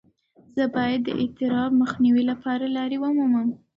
[0.55, 3.47] زه باید د اضطراب مخنیوي لپاره لارې ومومم.